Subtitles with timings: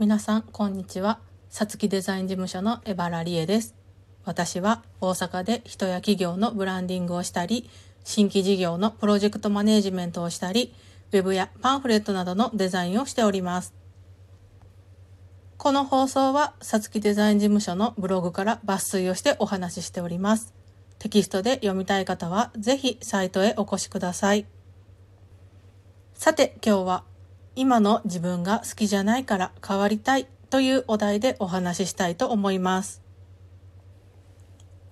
[0.00, 1.18] 皆さん、こんにちは。
[1.50, 3.74] さつきデザイン事務所のエバラリエです。
[4.24, 7.68] 私は大阪で人や企業のブランディングをしたり、
[8.02, 10.74] 新規事業のプロジェクトマネージメントをしたり、
[11.12, 13.74] ウェブやパンフレットなどのデザインをしております。
[15.58, 20.54] この放送は、さつきデザイン事務所のブログから抜粋をしてお話ししております。
[20.98, 24.46] テキストで読みたい方は、ぜひサイトへお越しください。
[26.14, 27.04] さて、今日は、
[27.56, 33.02] 今の自分が好きじゃないから変わりたいというお題でお話ししたいと思います。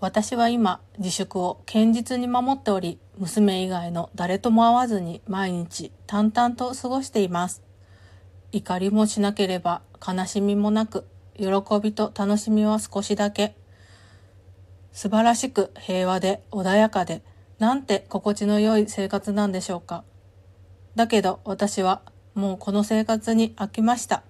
[0.00, 7.62] 私は今、自粛を堅実に守っており、娘以外の誰とも会わずに毎日淡々と過ごしています。
[8.52, 11.04] 怒りもしなければ悲しみもなく、
[11.36, 11.46] 喜
[11.82, 13.56] びと楽しみは少しだけ。
[14.92, 17.22] 素晴らしく平和で穏やかで、
[17.58, 20.04] なんて心地の良い生活なんでしょうか。
[20.94, 22.02] だけど私は
[22.38, 24.22] もうこの生活に飽きました。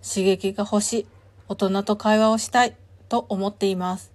[0.00, 1.06] 刺激が欲しい、
[1.48, 2.76] 大人と会話をしたい
[3.08, 4.12] と思っています。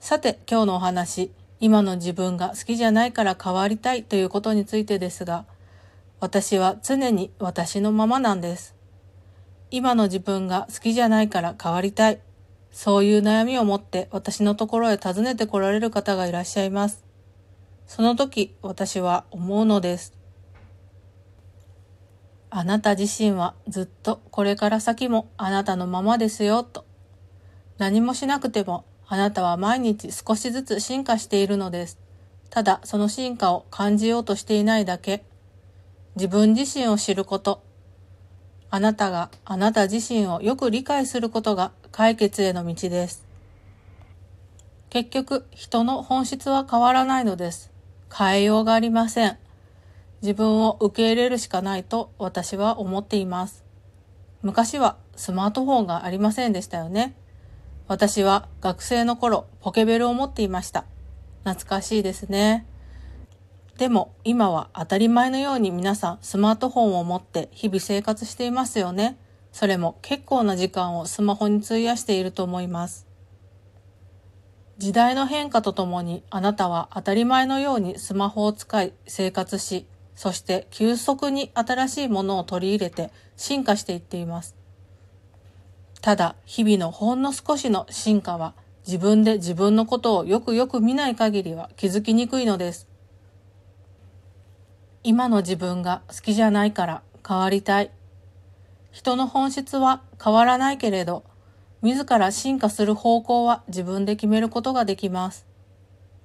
[0.00, 5.46] さて今日のお話、今の自分が好きじゃないから変わりたいということについてですが、
[6.20, 8.74] 私は常に私のままなんです。
[9.70, 12.20] 今の自分が好きじゃないから変わりたい。
[12.70, 17.02] そういう悩みを持って私のところへ訪ねて来られる方がいらっしゃいます。
[17.86, 20.19] その時私は思うのです。
[22.52, 26.84] あなた自身はずっとこれから先もあなたのままですよと。
[27.78, 31.98] 何もしなくてもあなたは毎日少しずつ進化しているのです。
[32.50, 35.24] ただその進化を感じようとしていないだけ。
[36.16, 37.62] 自分自身を知ること。
[38.68, 43.24] あなたがあなた自身をよく理解することが解決への道です。
[44.90, 47.70] 結局人の本質は変わらないのです。
[48.12, 49.38] 変えようがありません。
[50.22, 53.64] 自分を受け入れるしかないと私は思っています。
[54.42, 57.14] 昔はスマートフォンがありませんでしたよね。
[57.88, 60.84] 私は学生の頃ポケベルを持っていました。
[61.44, 62.66] 懐かしいですね。
[63.78, 69.18] でも今は当たり前のように皆さんスマートフォンを持って日々生活していますよね。
[69.52, 73.06] それも結構な時間をスマホに費やしていると思います。
[74.78, 79.86] 時代の変化とともにあなたは当たり前のようにスマホを使い生活し、
[80.20, 84.54] そして急速に新しいものを取り入れて進化していっています。
[86.02, 88.52] ただ日々のほんの少しの進化は
[88.86, 92.86] 自分で自分のことをよくよく見ない限りは気づきにくいのです。
[95.04, 97.90] 今の自分が好きじゃないから変わりたい。
[98.90, 101.24] 人の本質は変わらないけれど、
[101.80, 105.46] 自ら進化する方向は自分で決めることができます。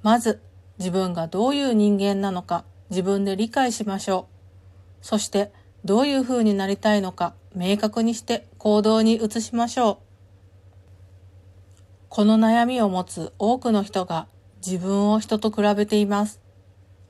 [0.03, 0.41] まず、
[0.79, 4.27] 自分がどういう人間なのか自分で理解しましょ
[5.01, 5.05] う。
[5.05, 5.51] そして、
[5.83, 9.97] どういう風になりたいのか明確にして行動に移しましょう。
[12.09, 14.27] この悩みを持つ多くの人が
[14.65, 16.41] 自分を人と比べています。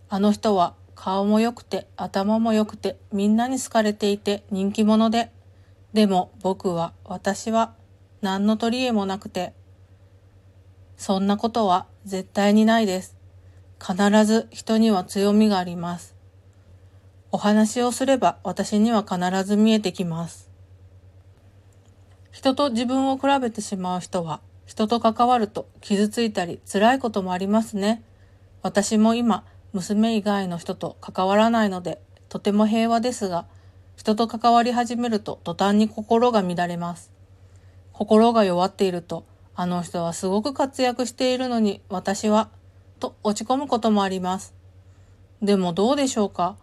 [0.10, 5.32] あの人は顔も良くて頭も良くてみんなに好かれていて人気者で、
[5.94, 7.74] でも僕は私は
[8.22, 9.54] 何の取り柄もなくて、
[10.98, 13.15] そんなことは絶対にないです。
[13.86, 16.16] 必ず人には強みがあります。
[17.32, 20.50] お話をすれば私には必ず見えてきます。
[22.32, 28.02] 人と自分を比べてしまう人は人と関わると傷ついたり辛いこともありますね。
[28.64, 33.46] 私も今娘以外の人と関わらないのでとても平和ですが
[33.96, 37.12] 人と関わり始めると途端に心が乱れます。
[37.94, 42.50] 心が弱っているとあの人はすごく活躍しているのに私は
[43.00, 44.54] と落ち込むこともあります。
[45.42, 46.58] でもどうでしょうか？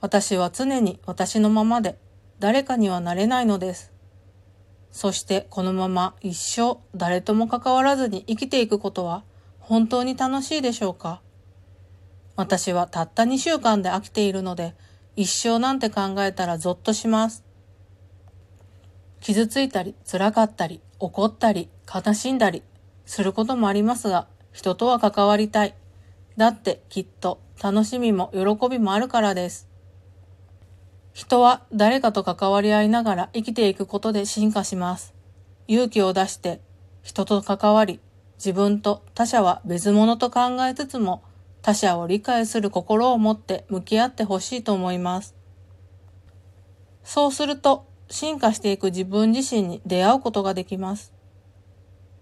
[0.00, 1.98] 私は常に私のままで
[2.38, 3.92] 誰かにはなれないのです。
[4.92, 9.24] そしてこのまま一生誰とも関わらずに生きていくことは
[9.60, 11.20] 本当に楽しいでしょうか？
[12.36, 14.74] 私はたった2週間で飽きているので
[15.16, 17.44] 一生なんて考えたらゾッとします。
[19.20, 22.62] 傷ついたり辛かったり怒ったり悲しんだり
[23.06, 25.74] することもありますが人とは関わりたい。
[26.38, 29.68] だってきっと楽しみも喜びもあるからです。
[31.12, 35.14] 人は誰かと関わり合いながら生きていくことで進化します。
[35.68, 36.62] 勇気を出して
[37.02, 38.00] 人と関わり、
[38.38, 41.22] 自分と他者は別物と考えつつも
[41.60, 45.34] 他者を理解する心を持って向き合ってほしいと思います。
[47.04, 51.12] そうすると進化していく自分自身に出会うことができます。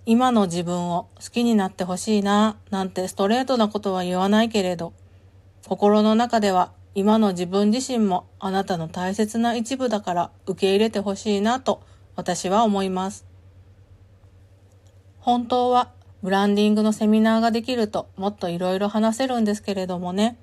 [0.06, 4.92] 今の自分を好きになってほしいななんてストレートなことは言わないけれど、
[5.66, 11.82] 心の中では今の自分自身もあなたの大切な一部だから受け入れてほしいなと
[12.16, 13.24] 私は思います。
[15.20, 15.90] 本当は
[16.22, 20.36] ブランディングのセミナーができるともっといろいろ話せるんですけれどもね、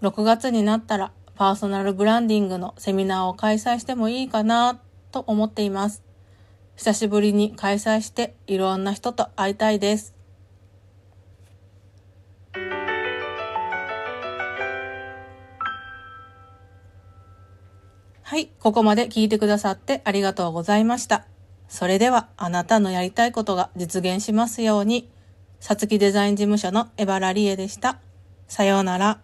[0.00, 4.80] 6月になったらパーソナルブランディングのセミナーを開催してもいいかな
[5.12, 6.03] と思っています。
[6.76, 10.14] 久しぶりに開催していろんな人と会いたいです。
[18.22, 21.26] はい、ここまで聞いてくださってありがとうございました。
[21.68, 25.08] それではあなたのやりたいことが実現しますように。
[25.60, 28.00] さつきデザイン事務所のエバラリエでした。
[28.48, 29.23] さようなら。